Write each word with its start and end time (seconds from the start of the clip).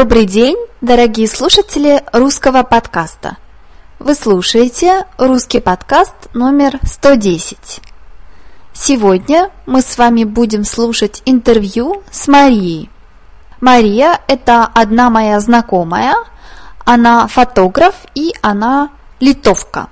Добрый 0.00 0.24
день, 0.24 0.56
дорогие 0.80 1.28
слушатели 1.28 2.02
русского 2.10 2.62
подкаста. 2.62 3.36
Вы 3.98 4.14
слушаете 4.14 5.04
русский 5.18 5.60
подкаст 5.60 6.14
номер 6.32 6.78
110. 6.82 7.82
Сегодня 8.72 9.50
мы 9.66 9.82
с 9.82 9.98
вами 9.98 10.24
будем 10.24 10.64
слушать 10.64 11.20
интервью 11.26 12.02
с 12.10 12.28
Марией. 12.28 12.88
Мария– 13.60 14.18
это 14.26 14.64
одна 14.64 15.10
моя 15.10 15.38
знакомая, 15.38 16.14
она 16.86 17.26
фотограф 17.26 17.94
и 18.14 18.32
она 18.40 18.88
литовка. 19.20 19.88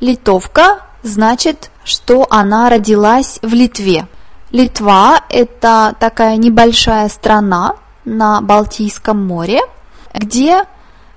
Литовка 0.00 0.78
значит, 1.02 1.70
что 1.84 2.26
она 2.30 2.70
родилась 2.70 3.38
в 3.42 3.52
Литве. 3.52 4.06
Литва– 4.50 5.20
это 5.28 5.94
такая 6.00 6.38
небольшая 6.38 7.10
страна 7.10 7.74
на 8.04 8.40
Балтийском 8.40 9.24
море, 9.26 9.60
где 10.14 10.64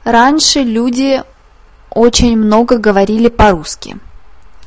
раньше 0.04 0.60
люди 0.60 1.24
очень 1.90 2.38
много 2.38 2.78
говорили 2.78 3.30
по-русски. 3.30 3.98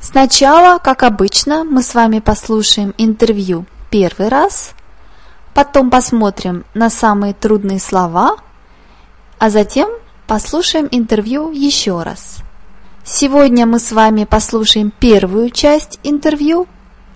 Сначала, 0.01 0.79
как 0.79 1.03
обычно, 1.03 1.63
мы 1.63 1.83
с 1.83 1.93
вами 1.93 2.19
послушаем 2.19 2.93
интервью 2.97 3.65
первый 3.89 4.29
раз, 4.29 4.71
потом 5.53 5.89
посмотрим 5.89 6.63
на 6.73 6.89
самые 6.89 7.33
трудные 7.33 7.79
слова, 7.79 8.37
а 9.37 9.49
затем 9.49 9.89
послушаем 10.27 10.87
интервью 10.91 11.51
еще 11.51 12.01
раз. 12.03 12.37
Сегодня 13.03 13.65
мы 13.65 13.79
с 13.79 13.91
вами 13.91 14.25
послушаем 14.25 14.91
первую 14.91 15.49
часть 15.49 15.99
интервью, 16.03 16.67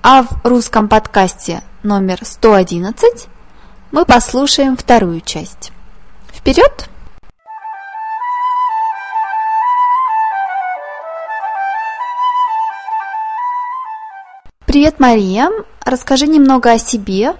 а 0.01 0.23
в 0.23 0.29
русском 0.43 0.89
подкасте 0.89 1.61
номер 1.83 2.19
111 2.21 3.27
мы 3.93 4.05
послушаем 4.05 4.75
вторую 4.75 5.21
часть. 5.21 5.71
Вперед! 6.33 6.89
Привет, 14.65 14.99
Мария. 14.99 15.49
Расскажи 15.85 16.25
немного 16.25 16.71
о 16.71 16.79
себе. 16.79 17.35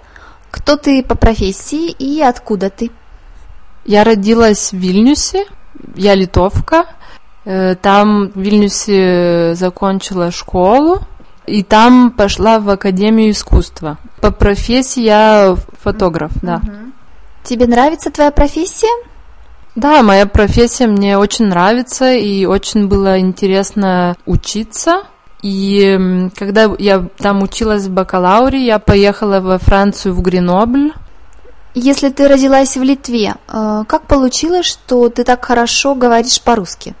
Кто 0.52 0.76
ты 0.76 1.02
по 1.02 1.16
профессии 1.16 1.90
и 1.90 2.22
откуда 2.22 2.70
ты? 2.70 2.92
Я 3.84 4.04
родилась 4.04 4.70
в 4.70 4.76
Вильнюсе. 4.76 5.46
Я 5.96 6.14
литовка. 6.14 6.86
Э, 7.44 7.74
там 7.74 8.28
в 8.28 8.40
Вильнюсе 8.40 9.56
закончила 9.56 10.30
школу. 10.30 11.00
И 11.48 11.64
там 11.64 12.12
пошла 12.12 12.60
в 12.60 12.70
Академию 12.70 13.32
искусства. 13.32 13.98
По 14.20 14.30
профессии 14.30 15.02
я 15.02 15.56
фотограф, 15.84 16.32
да. 16.42 16.60
Тебе 17.44 17.66
нравится 17.66 18.10
твоя 18.10 18.30
профессия? 18.30 18.88
Да, 19.76 20.02
моя 20.02 20.26
профессия 20.26 20.86
мне 20.86 21.18
очень 21.18 21.46
нравится, 21.46 22.12
и 22.12 22.46
очень 22.46 22.88
было 22.88 23.18
интересно 23.20 24.16
учиться. 24.24 25.02
И 25.42 26.30
когда 26.36 26.70
я 26.78 27.06
там 27.18 27.42
училась 27.42 27.84
в 27.84 27.90
бакалауре, 27.90 28.64
я 28.64 28.78
поехала 28.78 29.40
во 29.40 29.58
Францию, 29.58 30.14
в 30.14 30.22
Гренобль. 30.22 30.92
Если 31.74 32.08
ты 32.08 32.28
родилась 32.28 32.76
в 32.76 32.82
Литве, 32.82 33.34
э, 33.48 33.84
как 33.86 34.06
получилось, 34.06 34.64
что 34.64 35.08
ты 35.10 35.24
так 35.24 35.44
хорошо 35.44 35.94
говоришь 35.94 36.40
по-русски? 36.40 36.94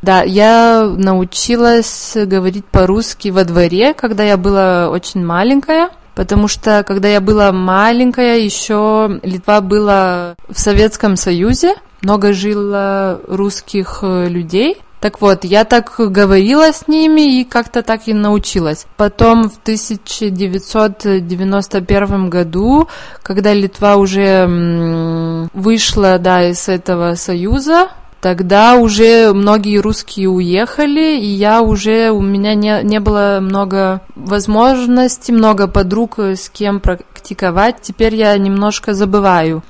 Да, 0.00 0.22
я 0.22 0.90
научилась 0.96 2.16
говорить 2.16 2.64
по-русски 2.64 3.28
во 3.28 3.44
дворе, 3.44 3.94
когда 3.94 4.24
я 4.24 4.36
была 4.36 4.88
очень 4.90 5.24
маленькая, 5.24 5.90
потому 6.18 6.48
что 6.48 6.82
когда 6.84 7.06
я 7.06 7.20
была 7.20 7.52
маленькая, 7.52 8.40
еще 8.40 9.20
Литва 9.22 9.60
была 9.60 10.34
в 10.48 10.58
Советском 10.58 11.14
Союзе, 11.14 11.76
много 12.02 12.32
жило 12.32 13.20
русских 13.28 14.00
э, 14.02 14.26
людей, 14.26 14.78
так 14.98 15.20
вот, 15.20 15.44
я 15.44 15.64
так 15.64 15.94
говорила 15.96 16.72
с 16.72 16.88
ними 16.88 17.40
и 17.40 17.44
как-то 17.44 17.84
так 17.84 18.08
и 18.08 18.14
научилась. 18.14 18.88
Потом 18.96 19.48
в 19.48 19.58
1991 19.58 22.30
году, 22.30 22.88
когда 23.22 23.54
Литва 23.54 23.94
уже 23.94 25.48
вышла 25.52 26.18
да, 26.18 26.50
из 26.50 26.68
этого 26.68 27.14
союза, 27.14 27.90
тогда 28.20 28.76
уже 28.76 29.32
многие 29.32 29.78
русские 29.78 30.28
уехали, 30.28 31.18
и 31.18 31.26
я 31.26 31.62
уже, 31.62 32.10
у 32.10 32.20
меня 32.20 32.54
не, 32.54 32.82
не 32.82 33.00
было 33.00 33.38
много 33.40 34.00
возможностей, 34.16 35.32
много 35.32 35.68
подруг, 35.68 36.18
с 36.18 36.48
кем 36.48 36.80
практиковать. 36.80 37.76
Теперь 37.82 38.14
я 38.14 38.36
немножко 38.36 38.94
забываю. 38.94 39.62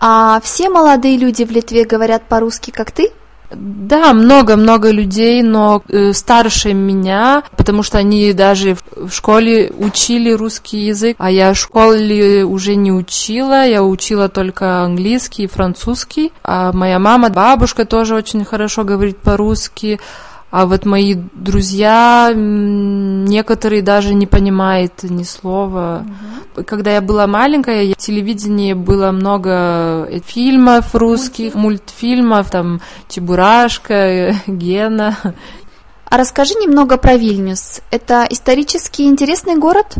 А 0.00 0.40
все 0.42 0.68
молодые 0.68 1.16
люди 1.16 1.44
в 1.44 1.50
Литве 1.50 1.84
говорят 1.84 2.24
по-русски, 2.28 2.70
как 2.70 2.90
ты? 2.90 3.10
Да, 3.56 4.12
много-много 4.12 4.90
людей, 4.90 5.42
но 5.42 5.82
э, 5.88 6.12
старше 6.12 6.72
меня, 6.72 7.42
потому 7.56 7.82
что 7.82 7.98
они 7.98 8.32
даже 8.32 8.76
в 8.96 9.10
школе 9.10 9.72
учили 9.78 10.30
русский 10.32 10.86
язык, 10.86 11.16
а 11.18 11.30
я 11.30 11.52
в 11.52 11.58
школе 11.58 12.44
уже 12.44 12.74
не 12.74 12.92
учила, 12.92 13.66
я 13.66 13.82
учила 13.82 14.28
только 14.28 14.82
английский 14.82 15.44
и 15.44 15.48
французский. 15.48 16.32
А 16.42 16.72
моя 16.72 16.98
мама, 16.98 17.30
бабушка 17.30 17.84
тоже 17.84 18.14
очень 18.14 18.44
хорошо 18.44 18.84
говорит 18.84 19.18
по-русски. 19.18 20.00
А 20.56 20.66
вот 20.66 20.84
мои 20.84 21.16
друзья, 21.32 22.30
некоторые 22.32 23.82
даже 23.82 24.14
не 24.14 24.28
понимают 24.28 25.02
ни 25.02 25.24
слова. 25.24 26.06
Угу. 26.54 26.62
Когда 26.62 26.94
я 26.94 27.00
была 27.00 27.26
маленькая, 27.26 27.92
в 27.92 27.96
телевидении 27.96 28.72
было 28.72 29.10
много 29.10 30.08
фильмов 30.24 30.94
русских, 30.94 31.56
мультфильмов, 31.56 32.52
там 32.52 32.80
Чебурашка, 33.08 34.36
Гена. 34.46 35.18
А 36.04 36.16
расскажи 36.16 36.54
немного 36.54 36.98
про 36.98 37.16
Вильнюс. 37.16 37.80
Это 37.90 38.24
исторически 38.30 39.02
интересный 39.02 39.56
город? 39.56 39.96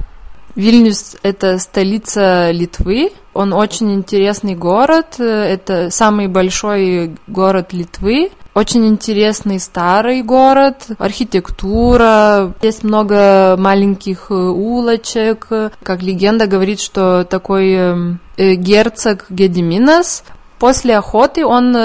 Вильнюс– 0.54 1.16
это 1.24 1.58
столица 1.58 2.52
Литвы. 2.52 3.10
Он 3.32 3.52
очень 3.52 3.92
интересный 3.92 4.54
город. 4.54 5.18
Это 5.18 5.90
самый 5.90 6.28
большой 6.28 7.16
город 7.26 7.72
Литвы. 7.72 8.30
Очень 8.54 8.86
интересный 8.86 9.58
старый 9.58 10.22
город, 10.22 10.86
архитектура, 10.98 12.54
есть 12.62 12.84
много 12.84 13.56
маленьких 13.58 14.26
э, 14.30 14.34
улочек. 14.34 15.48
Как 15.82 16.02
легенда 16.02 16.46
говорит, 16.46 16.80
что 16.80 17.24
такой 17.24 17.72
э, 17.72 17.96
э, 18.36 18.54
герцог 18.54 19.26
Гедиминас 19.28 20.22
после 20.60 20.96
охоты 20.96 21.44
он 21.44 21.76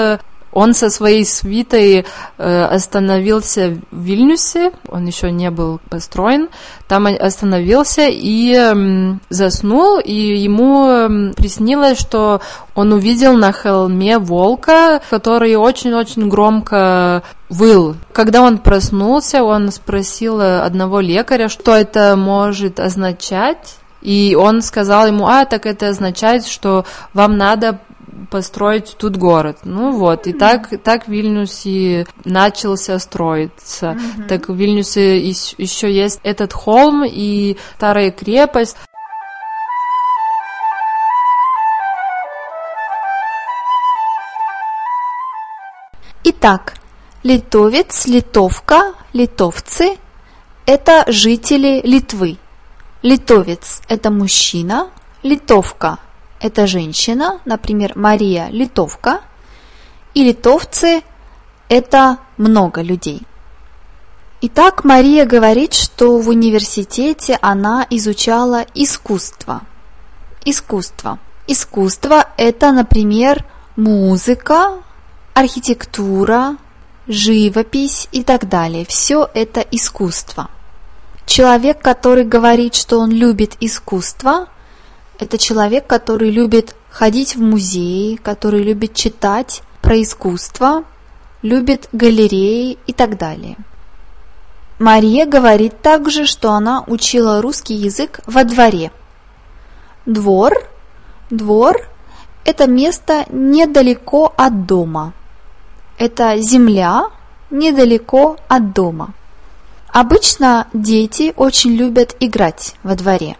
он 0.52 0.74
со 0.74 0.90
своей 0.90 1.24
свитой 1.24 2.04
э, 2.38 2.64
остановился 2.64 3.78
в 3.90 4.02
Вильнюсе, 4.02 4.72
он 4.88 5.06
еще 5.06 5.30
не 5.30 5.50
был 5.50 5.80
построен, 5.88 6.48
там 6.88 7.06
остановился 7.06 8.08
и 8.08 8.54
э, 8.56 9.14
заснул, 9.28 10.00
и 10.00 10.12
ему 10.12 10.86
э, 10.88 11.32
приснилось, 11.34 11.98
что 11.98 12.40
он 12.74 12.92
увидел 12.92 13.34
на 13.34 13.52
холме 13.52 14.18
волка, 14.18 15.00
который 15.08 15.54
очень-очень 15.54 16.28
громко 16.28 17.22
выл. 17.48 17.94
Когда 18.12 18.42
он 18.42 18.58
проснулся, 18.58 19.44
он 19.44 19.70
спросил 19.70 20.40
одного 20.40 21.00
лекаря, 21.00 21.48
что 21.48 21.74
это 21.74 22.16
может 22.16 22.80
означать. 22.80 23.76
И 24.02 24.34
он 24.38 24.62
сказал 24.62 25.06
ему, 25.06 25.26
а, 25.26 25.44
так 25.44 25.66
это 25.66 25.88
означает, 25.88 26.46
что 26.46 26.86
вам 27.12 27.36
надо 27.36 27.80
построить 28.30 28.96
тут 28.98 29.16
город. 29.16 29.58
Ну 29.64 29.92
вот, 29.92 30.26
и 30.26 30.32
так, 30.32 30.70
так 30.82 31.08
Вильнюс 31.08 31.62
и 31.64 32.04
начался 32.24 32.98
строиться. 32.98 33.92
Mm-hmm. 33.92 34.26
Так 34.28 34.48
в 34.48 34.54
Вильнюсе 34.54 35.18
еще 35.18 35.92
есть 35.92 36.20
этот 36.22 36.52
холм 36.52 37.04
и 37.06 37.56
старая 37.76 38.10
крепость. 38.10 38.76
Итак, 46.22 46.74
литовец, 47.22 48.06
литовка, 48.06 48.94
литовцы– 49.12 49.96
это 50.66 51.04
жители 51.08 51.80
Литвы. 51.82 52.36
Литовец– 53.02 53.80
это 53.88 54.10
мужчина, 54.10 54.90
литовка– 55.22 55.98
это 56.40 56.66
женщина, 56.66 57.40
например, 57.44 57.92
Мария– 57.96 58.48
литовка, 58.50 59.20
и 60.14 60.24
литовцы– 60.24 61.02
это 61.68 62.18
много 62.36 62.82
людей. 62.82 63.22
Итак, 64.40 64.84
Мария 64.84 65.26
говорит, 65.26 65.74
что 65.74 66.18
в 66.18 66.28
университете 66.28 67.38
она 67.42 67.86
изучала 67.90 68.64
искусство. 68.74 69.60
Искусство. 70.44 71.18
Искусство– 71.46 72.26
это, 72.38 72.72
например, 72.72 73.44
музыка, 73.76 74.82
архитектура, 75.34 76.56
живопись 77.06 78.08
и 78.12 78.22
так 78.22 78.48
далее. 78.48 78.86
Все 78.86 79.28
это 79.34 79.60
искусство. 79.60 80.48
Человек, 81.26 81.80
который 81.82 82.24
говорит, 82.24 82.74
что 82.74 82.98
он 82.98 83.10
любит 83.10 83.56
искусство, 83.60 84.48
это 85.20 85.38
человек, 85.38 85.86
который 85.86 86.30
любит 86.30 86.74
ходить 86.90 87.36
в 87.36 87.40
музеи, 87.40 88.16
который 88.16 88.62
любит 88.62 88.94
читать 88.94 89.62
про 89.82 90.00
искусство, 90.02 90.84
любит 91.42 91.88
галереи 91.92 92.78
и 92.86 92.92
так 92.92 93.18
далее. 93.18 93.56
Мария 94.78 95.26
говорит 95.26 95.82
также, 95.82 96.24
что 96.24 96.52
она 96.52 96.84
учила 96.86 97.42
русский 97.42 97.74
язык 97.74 98.20
во 98.26 98.44
дворе. 98.44 98.90
Двор, 100.06 100.52
двор– 101.28 101.86
это 102.46 102.66
место 102.66 103.26
недалеко 103.28 104.32
от 104.36 104.64
дома. 104.64 105.12
Это 105.98 106.38
земля 106.38 107.10
недалеко 107.50 108.38
от 108.48 108.72
дома. 108.72 109.12
Обычно 109.88 110.66
дети 110.72 111.34
очень 111.36 111.72
любят 111.72 112.16
играть 112.20 112.74
во 112.82 112.94
дворе. 112.94 113.36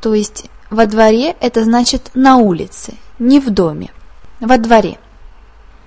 То 0.00 0.14
есть 0.14 0.46
во 0.70 0.86
дворе 0.86 1.36
это 1.40 1.64
значит 1.64 2.10
на 2.14 2.36
улице, 2.38 2.94
не 3.18 3.40
в 3.40 3.50
доме. 3.50 3.90
Во 4.40 4.56
дворе. 4.56 4.98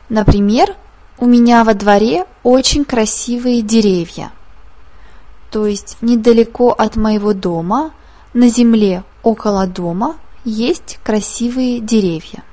Например, 0.09 0.75
у 1.17 1.25
меня 1.25 1.63
во 1.63 1.73
дворе 1.73 2.25
очень 2.43 2.85
красивые 2.85 3.61
деревья– 3.61 4.31
то 5.53 5.67
есть 5.67 5.97
недалеко 6.01 6.71
от 6.71 6.95
моего 6.95 7.33
дома, 7.33 7.91
на 8.33 8.49
земле 8.49 9.03
около 9.21 9.67
дома, 9.67 10.15
есть 10.43 10.97
красивые 11.03 11.79
деревья. 11.79 12.43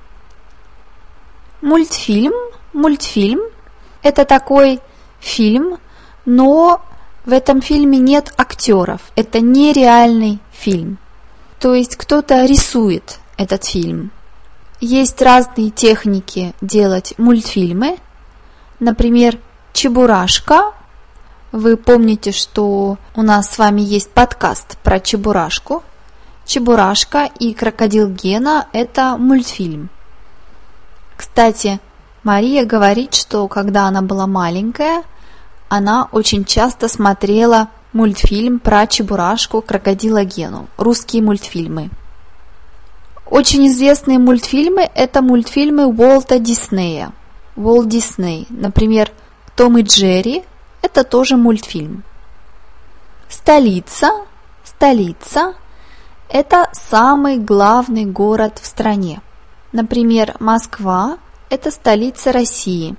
Мультфильм, 1.62 2.34
мультфильм– 2.74 3.40
это 4.02 4.26
такой 4.26 4.80
фильм, 5.18 5.78
но 6.26 6.82
в 7.24 7.32
этом 7.32 7.62
фильме 7.62 7.96
нет 7.96 8.34
актеров, 8.36 9.00
это 9.16 9.40
нереальный 9.40 10.38
фильм. 10.52 10.98
То 11.60 11.74
есть 11.74 11.96
кто-то 11.96 12.46
рисует 12.46 13.18
этот 13.36 13.64
фильм. 13.64 14.10
Есть 14.80 15.20
разные 15.20 15.70
техники 15.70 16.54
делать 16.62 17.14
мультфильмы. 17.18 17.98
Например, 18.78 19.38
Чебурашка 19.74 20.72
вы 21.52 21.76
помните, 21.76 22.32
что 22.32 22.96
у 23.14 23.22
нас 23.22 23.50
с 23.50 23.58
вами 23.58 23.80
есть 23.80 24.10
подкаст 24.10 24.78
про 24.78 25.00
Чебурашку. 25.00 25.82
Чебурашка 26.46 27.28
и 27.38 27.52
крокодил 27.52 28.08
Гена– 28.08 28.68
это 28.72 29.16
мультфильм. 29.18 29.90
Кстати, 31.16 31.80
Мария 32.22 32.64
говорит, 32.64 33.14
что 33.14 33.48
когда 33.48 33.86
она 33.86 34.00
была 34.00 34.26
маленькая, 34.26 35.02
она 35.68 36.08
очень 36.12 36.44
часто 36.44 36.88
смотрела 36.88 37.68
мультфильм 37.92 38.58
про 38.58 38.86
Чебурашку, 38.86 39.62
крокодила 39.62 40.24
Гену, 40.24 40.68
русские 40.76 41.22
мультфильмы. 41.22 41.90
Очень 43.26 43.68
известные 43.68 44.18
мультфильмы– 44.18 44.90
это 44.94 45.22
мультфильмы 45.22 45.86
Уолта 45.86 46.38
Диснея. 46.38 47.12
Уолт 47.56 47.88
Дисней, 47.88 48.46
например, 48.50 49.12
«Том 49.54 49.78
и 49.78 49.82
Джерри», 49.82 50.42
это 50.82 51.04
тоже 51.04 51.36
мультфильм. 51.36 52.02
Столица, 53.28 54.10
столица– 54.64 55.54
это 56.28 56.68
самый 56.72 57.38
главный 57.38 58.04
город 58.04 58.58
в 58.60 58.66
стране. 58.66 59.20
Например, 59.72 60.34
Москва– 60.40 61.18
это 61.50 61.70
столица 61.70 62.32
России. 62.32 62.96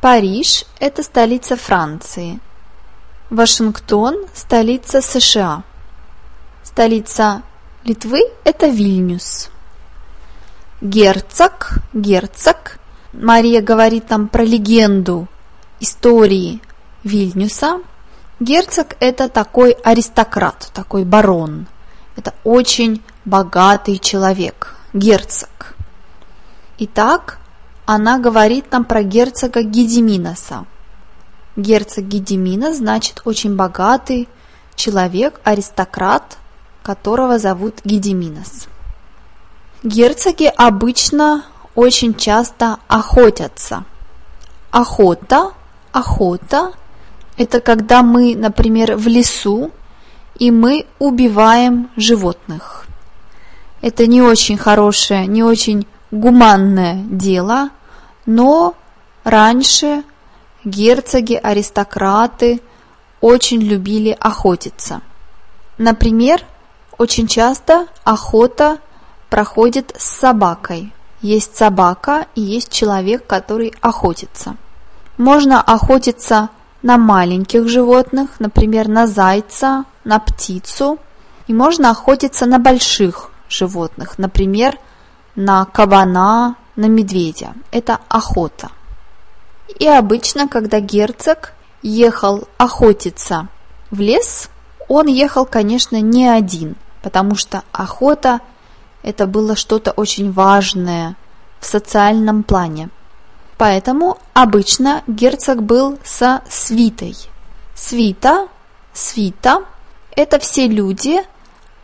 Париж– 0.00 0.64
это 0.78 1.02
столица 1.02 1.56
Франции. 1.56 2.38
Вашингтон– 3.30 4.26
столица 4.34 5.00
США. 5.02 5.64
Столица 6.62 7.42
Литвы– 7.82 8.20
это 8.44 8.68
Вильнюс. 8.68 9.50
Герцог, 10.80 11.80
герцог. 11.92 12.78
Мария 13.12 13.62
говорит 13.62 14.10
нам 14.10 14.28
про 14.28 14.44
легенду, 14.44 15.26
истории 15.80 16.62
Вильнюса. 17.02 17.80
Герцог– 18.38 18.94
это 19.00 19.28
такой 19.28 19.72
аристократ, 19.72 20.70
такой 20.72 21.04
барон. 21.04 21.66
Это 22.14 22.32
очень 22.44 23.02
богатый 23.24 23.98
человек, 23.98 24.76
герцог. 24.92 25.74
Итак, 26.78 27.40
она 27.86 28.20
говорит 28.20 28.70
нам 28.70 28.84
про 28.84 29.02
герцога 29.02 29.64
Гедиминоса. 29.64 30.64
Герцог 31.56 32.04
Гедиминос 32.04 32.76
значит 32.76 33.22
очень 33.24 33.56
богатый 33.56 34.28
человек, 34.74 35.40
аристократ, 35.42 36.38
которого 36.82 37.38
зовут 37.38 37.80
Гедиминос. 37.84 38.68
Герцоги 39.82 40.50
обычно 40.56 41.44
очень 41.74 42.14
часто 42.14 42.78
охотятся. 42.88 43.84
Охота, 44.70 45.52
охота– 45.92 46.72
это 47.36 47.60
когда 47.60 48.02
мы, 48.02 48.34
например, 48.34 48.96
в 48.96 49.06
лесу, 49.06 49.70
и 50.38 50.50
мы 50.50 50.86
убиваем 50.98 51.90
животных. 51.96 52.86
Это 53.80 54.06
не 54.06 54.22
очень 54.22 54.56
хорошее, 54.56 55.26
не 55.26 55.42
очень 55.42 55.86
гуманное 56.10 57.02
дело, 57.04 57.70
но 58.26 58.74
раньше 59.24 60.02
герцоги, 60.66 61.40
аристократы 61.42 62.60
очень 63.20 63.62
любили 63.62 64.14
охотиться. 64.20 65.00
Например, 65.78 66.42
очень 66.98 67.26
часто 67.28 67.86
охота 68.04 68.78
проходит 69.30 69.94
с 69.98 70.04
собакой. 70.04 70.92
Есть 71.22 71.56
собака 71.56 72.26
и 72.34 72.42
есть 72.42 72.70
человек, 72.70 73.26
который 73.26 73.74
охотится. 73.80 74.56
Можно 75.16 75.62
охотиться 75.62 76.50
на 76.82 76.98
маленьких 76.98 77.68
животных, 77.68 78.38
например, 78.38 78.88
на 78.88 79.06
зайца, 79.06 79.84
на 80.04 80.18
птицу. 80.18 80.98
И 81.46 81.54
можно 81.54 81.90
охотиться 81.90 82.44
на 82.44 82.58
больших 82.58 83.30
животных, 83.48 84.18
например, 84.18 84.78
на 85.36 85.64
кабана, 85.64 86.56
на 86.74 86.86
медведя. 86.86 87.54
Это 87.70 88.00
охота. 88.08 88.70
И 89.78 89.86
обычно, 89.86 90.48
когда 90.48 90.80
герцог 90.80 91.52
ехал 91.82 92.48
охотиться 92.58 93.48
в 93.90 94.00
лес, 94.00 94.48
он 94.88 95.06
ехал, 95.06 95.46
конечно, 95.46 96.00
не 96.00 96.28
один, 96.28 96.76
потому 97.02 97.34
что 97.34 97.62
охота– 97.72 98.40
это 99.02 99.26
было 99.26 99.56
что-то 99.56 99.92
очень 99.92 100.32
важное 100.32 101.16
в 101.60 101.66
социальном 101.66 102.42
плане. 102.42 102.90
Поэтому 103.58 104.18
обычно 104.34 105.02
герцог 105.06 105.62
был 105.62 105.98
со 106.04 106.42
свитой. 106.48 107.16
Свита, 107.74 108.48
свита– 108.92 109.64
это 110.16 110.38
все 110.38 110.66
люди, 110.66 111.20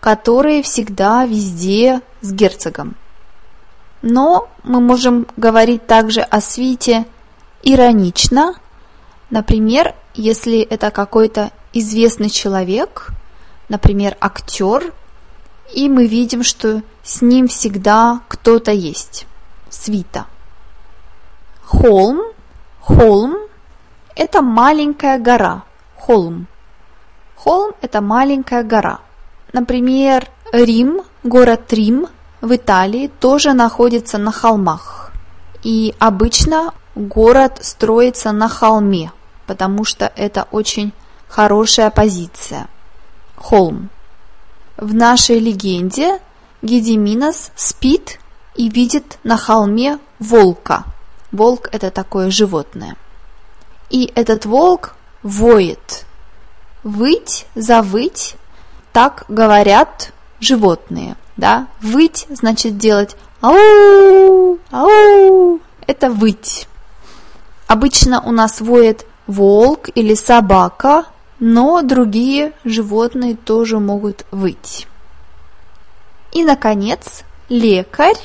которые 0.01 0.63
всегда 0.63 1.25
везде 1.25 2.01
с 2.21 2.33
герцогом. 2.33 2.97
Но 4.03 4.49
мы 4.65 4.81
можем 4.81 5.27
говорить 5.37 5.87
также 5.87 6.23
о 6.23 6.41
свите 6.41 7.07
иронично. 7.63 8.55
Например, 9.31 9.95
если 10.15 10.61
это 10.61 10.91
какой-то 10.91 11.51
известный 11.73 12.31
человек, 12.31 13.11
например, 13.69 14.17
актер, 14.21 14.93
и 15.73 15.89
мы 15.89 16.07
видим, 16.07 16.43
что 16.43 16.83
с 17.03 17.23
ним 17.23 17.49
всегда 17.49 18.21
кто-то 18.29 18.73
есть. 18.73 19.27
Свита. 19.71 20.27
Холм, 21.65 22.21
холм– 22.81 23.37
это 24.17 24.43
маленькая 24.43 25.19
гора, 25.19 25.63
холм. 25.97 26.47
Холм– 27.37 27.73
это 27.81 28.03
маленькая 28.03 28.63
гора. 28.63 29.01
Например, 29.53 30.29
Рим, 30.53 31.03
город 31.25 31.73
Рим 31.73 32.09
в 32.43 32.55
Италии 32.55 33.11
тоже 33.21 33.55
находится 33.55 34.19
на 34.19 34.31
холмах. 34.31 35.13
И 35.63 35.95
обычно 35.99 36.75
город 36.95 37.59
строится 37.63 38.33
на 38.33 38.49
холме, 38.49 39.13
потому 39.47 39.85
что 39.85 40.13
это 40.17 40.47
очень 40.51 40.93
хорошая 41.29 41.91
позиция. 41.91 42.69
Холм. 43.37 43.91
В 44.77 44.95
нашей 44.95 45.39
легенде 45.39 46.21
Гедиминос 46.63 47.51
спит 47.57 48.19
и 48.55 48.69
видит 48.69 49.19
на 49.25 49.37
холме 49.37 49.99
волка– 50.19 50.85
Волк– 51.33 51.69
это 51.73 51.91
такое 51.91 52.31
животное. 52.31 52.97
И 53.89 54.13
этот 54.15 54.45
волк 54.45 54.95
воет. 55.23 56.05
Выть, 56.83 57.47
завыть– 57.55 58.37
так 58.93 59.25
говорят 59.29 60.13
животные. 60.41 61.17
Да? 61.39 61.69
Выть 61.81 62.27
значит 62.29 62.77
делать 62.77 63.17
ау, 63.41 64.59
ау. 64.71 65.61
Это 65.87 66.11
выть. 66.11 66.69
Обычно 67.73 68.21
у 68.21 68.33
нас 68.33 68.61
воет 68.61 69.07
волк 69.27 69.89
или 69.95 70.13
собака, 70.13 71.07
но 71.41 71.81
другие 71.81 72.53
животные 72.65 73.35
тоже 73.35 73.79
могут 73.79 74.27
выть. 74.31 74.87
И, 76.33 76.45
наконец, 76.45 77.23
лекарь. 77.49 78.21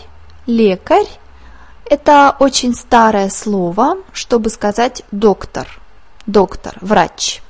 лекарь– 0.47 1.07
это 1.89 2.35
очень 2.39 2.75
старое 2.75 3.29
слово, 3.29 3.95
чтобы 4.11 4.49
сказать 4.49 5.03
доктор, 5.13 5.79
доктор, 6.25 6.75
врач. 6.81 7.41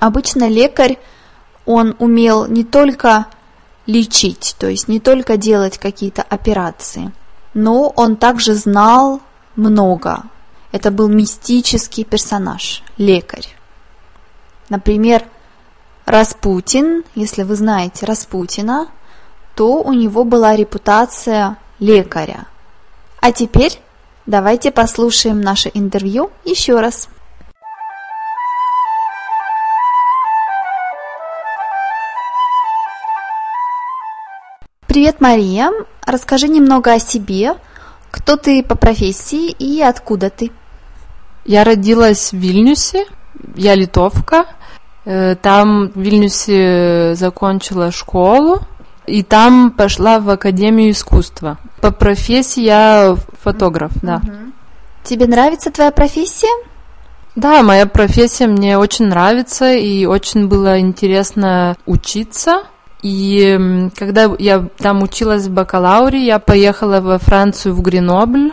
Обычно 0.00 0.46
лекарь, 0.46 0.98
он 1.64 1.96
умел 2.00 2.44
не 2.44 2.64
только 2.64 3.28
лечить, 3.86 4.56
то 4.58 4.66
есть 4.66 4.88
не 4.88 5.00
только 5.00 5.38
делать 5.38 5.78
какие-то 5.78 6.20
операции, 6.20 7.12
но 7.54 7.88
он 7.96 8.16
также 8.16 8.52
знал 8.52 9.22
много. 9.56 10.24
Это 10.70 10.90
был 10.90 11.08
мистический 11.08 12.04
персонаж, 12.04 12.82
лекарь. 12.98 13.48
Например, 14.68 15.24
Распутин, 16.04 17.04
если 17.14 17.42
вы 17.42 17.54
знаете 17.54 18.04
Распутина, 18.04 18.88
то 19.54 19.82
у 19.82 19.92
него 19.92 20.24
была 20.24 20.56
репутация 20.56 21.56
лекаря. 21.78 22.46
А 23.20 23.32
теперь 23.32 23.80
давайте 24.26 24.70
послушаем 24.70 25.40
наше 25.40 25.70
интервью 25.72 26.30
еще 26.44 26.80
раз. 26.80 27.08
Привет, 34.86 35.20
Мария. 35.20 35.70
Расскажи 36.06 36.48
немного 36.48 36.92
о 36.92 36.98
себе. 36.98 37.54
Кто 38.10 38.36
ты 38.36 38.62
по 38.62 38.74
профессии 38.74 39.50
и 39.50 39.82
откуда 39.82 40.30
ты? 40.30 40.50
Я 41.48 41.64
родилась 41.64 42.30
в 42.30 42.36
Вильнюсе. 42.36 43.06
Я 43.56 43.74
литовка. 43.74 44.44
Э, 45.06 45.34
там 45.34 45.90
в 45.94 45.98
Вильнюсе 45.98 47.14
закончила 47.14 47.90
школу. 47.90 48.60
И 49.06 49.22
там 49.22 49.70
пошла 49.70 50.20
в 50.20 50.28
Академию 50.28 50.90
искусства. 50.90 51.56
По 51.80 51.90
профессии 51.90 52.62
я 52.62 53.16
фотограф, 53.42 53.92
да. 54.02 54.20
Тебе 55.04 55.26
нравится 55.26 55.70
твоя 55.70 55.90
профессия? 55.90 56.52
Да, 57.34 57.62
моя 57.62 57.86
профессия 57.86 58.46
мне 58.46 58.76
очень 58.76 59.06
нравится, 59.06 59.72
и 59.72 60.04
очень 60.04 60.48
было 60.48 60.78
интересно 60.78 61.76
учиться. 61.86 62.64
И 63.00 63.88
когда 63.96 64.30
я 64.38 64.66
там 64.76 65.02
училась 65.02 65.46
в 65.46 65.52
бакалауре, 65.52 66.22
я 66.26 66.40
поехала 66.40 67.00
во 67.00 67.18
Францию, 67.18 67.74
в 67.74 67.80
Гренобль. 67.80 68.52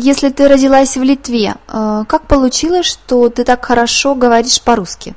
Если 0.00 0.28
ты 0.28 0.46
родилась 0.46 0.96
в 0.96 1.02
Литве, 1.02 1.56
э, 1.66 2.04
как 2.06 2.28
получилось, 2.28 2.86
что 2.86 3.28
ты 3.30 3.42
так 3.42 3.64
хорошо 3.64 4.14
говоришь 4.14 4.62
по-русски? 4.62 5.16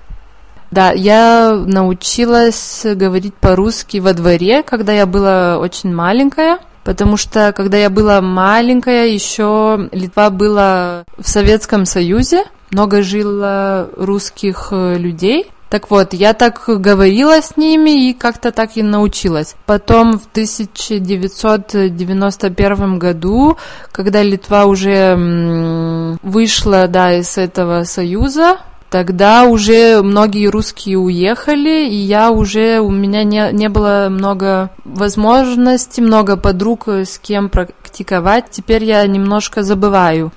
Да, 0.71 0.91
я 0.91 1.53
научилась 1.53 2.81
говорить 2.83 3.35
по-русски 3.35 3.97
во 3.97 4.13
дворе, 4.13 4.63
когда 4.63 4.91
я 4.91 5.05
была 5.05 5.59
очень 5.59 5.93
маленькая. 5.93 6.57
Потому 6.83 7.15
что, 7.15 7.53
когда 7.55 7.77
я 7.77 7.91
была 7.91 8.21
маленькая, 8.21 9.05
еще 9.05 9.88
Литва 9.91 10.31
была 10.31 11.03
в 11.15 11.29
Советском 11.29 11.85
Союзе, 11.85 12.45
много 12.71 13.03
жило 13.03 13.88
русских 13.95 14.69
э, 14.71 14.97
людей. 14.97 15.51
Так 15.71 15.89
вот, 15.89 16.13
я 16.13 16.33
так 16.33 16.61
говорила 16.67 17.41
с 17.41 17.55
ними 17.55 18.09
и 18.09 18.13
как-то 18.13 18.51
так 18.51 18.75
и 18.75 18.83
научилась. 18.83 19.55
Потом 19.65 20.19
в 20.19 20.25
1991 20.25 22.99
году, 22.99 23.55
когда 23.93 24.21
Литва 24.21 24.65
уже 24.65 26.17
вышла 26.21 26.89
да, 26.89 27.13
из 27.13 27.37
этого 27.37 27.85
союза, 27.85 28.57
Тогда 28.89 29.45
уже 29.45 30.01
многие 30.01 30.47
русские 30.47 30.97
уехали, 30.97 31.87
и 31.87 31.95
я 31.95 32.29
уже, 32.29 32.81
у 32.81 32.91
меня 32.91 33.23
не, 33.23 33.49
не 33.53 33.69
было 33.69 34.07
много 34.09 34.71
возможностей, 34.83 36.01
много 36.01 36.35
подруг, 36.35 36.89
с 36.89 37.17
кем 37.17 37.47
практиковать. 37.47 38.47
Теперь 38.51 38.83
я 38.83 39.07
немножко 39.07 39.63
забываю. 39.63 40.33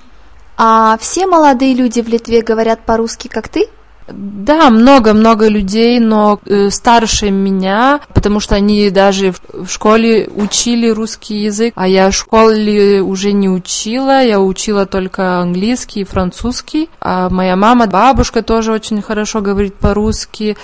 А 0.55 0.97
все 1.01 1.27
молодые 1.27 1.73
люди 1.73 1.99
в 1.99 2.07
Литве 2.07 2.41
говорят 2.41 2.85
по-русски, 2.85 3.27
как 3.27 3.49
ты? 3.49 3.67
Да, 4.07 4.69
много-много 4.69 5.47
людей, 5.47 5.99
но 5.99 6.39
э, 6.45 6.69
старше 6.69 7.31
меня, 7.31 8.01
потому 8.13 8.39
что 8.39 8.55
они 8.55 8.91
даже 8.91 9.31
в, 9.31 9.65
в 9.65 9.67
школе 9.67 10.29
учили 10.35 10.89
русский 10.89 11.37
язык, 11.37 11.73
а 11.75 11.87
я 11.87 12.11
в 12.11 12.15
школе 12.15 13.01
уже 13.01 13.31
не 13.31 13.49
учила, 13.49 14.23
я 14.23 14.39
учила 14.39 14.85
только 14.85 15.39
английский 15.39 16.01
и 16.01 16.05
французский. 16.05 16.89
А 17.01 17.29
моя 17.29 17.55
мама, 17.55 17.87
бабушка 17.87 18.43
тоже 18.43 18.71
очень 18.71 19.01
хорошо 19.01 19.41
говорит 19.41 19.75
по-русски. 19.75 20.55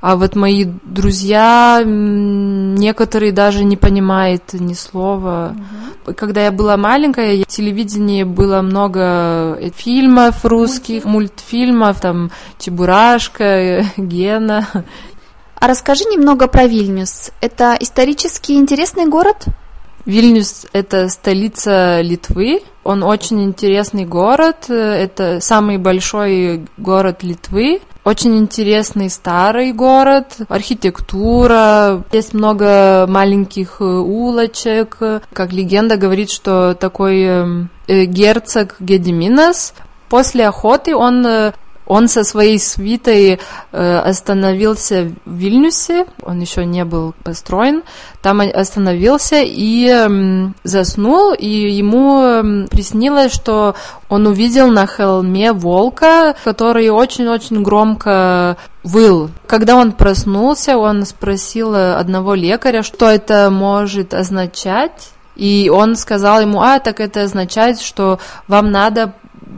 А 0.00 0.14
вот 0.14 0.36
мои 0.36 0.64
друзья, 0.84 1.82
некоторые 1.84 3.32
даже 3.32 3.64
не 3.64 3.76
понимают 3.76 4.52
ни 4.52 4.74
слова. 4.74 5.56
Угу. 6.06 6.14
Когда 6.14 6.44
я 6.44 6.52
была 6.52 6.76
маленькая, 6.76 7.42
в 7.42 7.46
телевидении 7.46 8.22
было 8.22 8.62
много 8.62 9.58
фильмов 9.74 10.44
русских, 10.44 11.04
мультфильмов, 11.04 12.00
там 12.00 12.30
Чебурашка, 12.58 13.84
Гена. 13.96 14.68
А 15.56 15.66
расскажи 15.66 16.04
немного 16.04 16.46
про 16.46 16.68
Вильнюс. 16.68 17.32
Это 17.40 17.76
исторически 17.80 18.52
интересный 18.52 19.06
город? 19.06 19.46
Вильнюс– 20.04 20.66
это 20.72 21.08
столица 21.08 22.00
Литвы. 22.00 22.62
Он 22.84 23.02
очень 23.02 23.42
интересный 23.42 24.06
город. 24.06 24.70
Это 24.70 25.40
самый 25.40 25.76
большой 25.78 26.66
город 26.76 27.24
Литвы. 27.24 27.80
Очень 28.08 28.38
интересный 28.38 29.10
старый 29.10 29.70
город, 29.74 30.38
архитектура, 30.48 32.02
есть 32.10 32.32
много 32.32 33.04
маленьких 33.06 33.82
э, 33.82 33.84
улочек. 33.84 34.96
Как 35.34 35.52
легенда 35.52 35.98
говорит, 35.98 36.30
что 36.30 36.72
такой 36.72 37.20
эм, 37.24 37.68
э, 37.86 38.06
герцог 38.06 38.76
Гедиминас 38.80 39.74
после 40.08 40.48
охоты 40.48 40.96
он 40.96 41.26
э, 41.26 41.52
он 41.88 42.06
со 42.06 42.22
своей 42.22 42.58
свитой 42.58 43.40
э, 43.72 43.98
остановился 43.98 45.10
в 45.24 45.34
Вильнюсе, 45.34 46.04
он 46.22 46.38
еще 46.38 46.66
не 46.66 46.84
был 46.84 47.14
построен, 47.24 47.82
там 48.20 48.40
остановился 48.40 49.40
и 49.40 50.50
заснул, 50.64 51.32
и 51.32 51.48
ему 51.48 52.66
приснилось, 52.68 53.32
что 53.32 53.74
он 54.10 54.26
увидел 54.26 54.68
на 54.68 54.86
холме 54.86 55.52
волка, 55.52 56.36
который 56.44 56.90
очень-очень 56.90 57.62
громко 57.62 58.58
выл. 58.84 59.30
Когда 59.46 59.76
он 59.76 59.92
проснулся, 59.92 60.76
он 60.76 61.06
спросил 61.06 61.74
одного 61.74 62.34
лекаря, 62.34 62.82
что 62.82 63.08
это 63.08 63.48
может 63.50 64.12
означать. 64.12 65.10
И 65.36 65.70
он 65.72 65.94
сказал 65.94 66.40
ему, 66.40 66.60
а, 66.60 66.80
так 66.80 66.98
это 66.98 67.22
означает, 67.22 67.80
что 67.80 68.18
вам 68.48 68.72
надо 68.72 69.14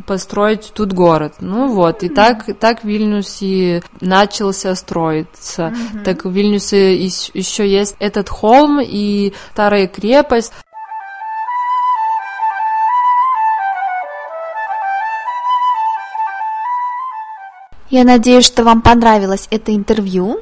построить 0.06 0.72
тут 0.74 0.92
город. 0.92 1.34
Ну 1.40 1.68
вот, 1.68 2.02
и 2.02 2.08
так, 2.08 2.46
так 2.58 2.84
Вильнюс 2.84 3.38
и 3.40 3.82
начался 4.00 4.74
строиться. 4.74 5.72
Mm-hmm. 5.74 6.04
Так 6.04 6.24
в 6.24 6.30
Вильнюсе 6.30 6.96
еще 6.96 7.68
есть 7.68 7.96
этот 7.98 8.28
холм 8.28 8.80
и 8.82 9.32
старая 9.52 9.86
крепость. 9.86 10.52
Я 17.90 18.04
надеюсь, 18.04 18.46
что 18.46 18.62
вам 18.62 18.82
понравилось 18.82 19.48
это 19.50 19.74
интервью, 19.74 20.40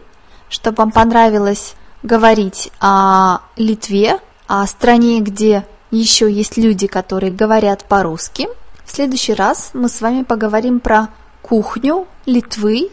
что 0.50 0.70
вам 0.70 0.90
понравилось 0.90 1.74
говорить 2.02 2.70
о 2.78 3.38
Литве, 3.56 4.18
о 4.46 4.66
стране, 4.66 5.20
где 5.20 5.66
еще 5.90 6.30
есть 6.30 6.58
люди, 6.58 6.86
которые 6.86 7.32
говорят 7.32 7.84
по-русски. 7.84 8.48
В 8.88 8.90
следующий 8.90 9.34
раз 9.34 9.72
мы 9.74 9.90
с 9.90 10.00
вами 10.00 10.22
поговорим 10.22 10.80
про 10.80 11.08
кухню 11.42 12.06
Литвы 12.24 12.88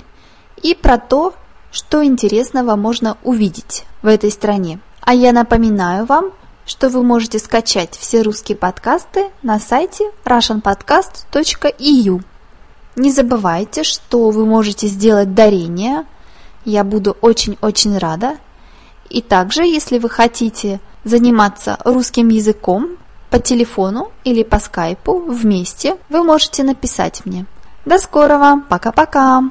и 0.61 0.75
про 0.75 0.97
то, 0.97 1.33
что 1.71 2.03
интересного 2.03 2.75
можно 2.75 3.17
увидеть 3.23 3.85
в 4.01 4.07
этой 4.07 4.29
стране. 4.29 4.79
А 4.99 5.13
я 5.13 5.31
напоминаю 5.31 6.05
вам, 6.05 6.31
что 6.65 6.89
вы 6.89 7.01
можете 7.01 7.39
скачать 7.39 7.95
все 7.97 8.23
русские 8.23 8.57
подкасты 8.57 9.29
на 9.41 9.57
сайте 9.57 10.11
russianpodcast.eu. 10.25 12.21
Не 12.97 13.11
забывайте, 13.11 13.83
что 13.83 14.31
вы 14.31 14.45
можете 14.45 14.87
сделать 14.87 15.33
дарение. 15.33 16.05
Я 16.65 16.83
буду 16.83 17.15
очень-очень 17.21 17.97
рада. 17.97 18.35
И 19.09 19.21
также, 19.21 19.63
если 19.63 19.97
вы 19.97 20.09
хотите 20.09 20.81
заниматься 21.05 21.77
русским 21.85 22.27
языком, 22.27 22.97
по 23.29 23.39
телефону 23.39 24.11
или 24.23 24.43
по 24.43 24.59
скайпу 24.59 25.19
вместе 25.19 25.97
вы 26.09 26.23
можете 26.23 26.63
написать 26.63 27.25
мне. 27.25 27.45
До 27.85 27.97
скорого, 27.97 28.61
пока-пока! 28.69 29.43